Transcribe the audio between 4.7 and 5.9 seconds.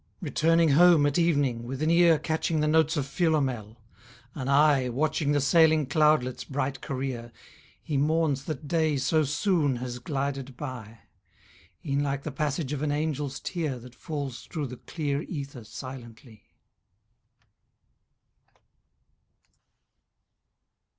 Watching the sailing